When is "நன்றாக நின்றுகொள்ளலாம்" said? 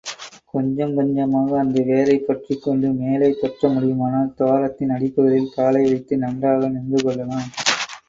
6.17-7.49